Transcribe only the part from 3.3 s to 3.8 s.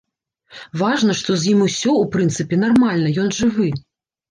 жывы.